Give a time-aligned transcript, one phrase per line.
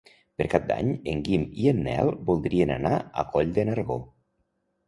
[0.41, 4.01] Per Cap d'Any en Guim i en Nel voldrien anar a Coll de Nargó.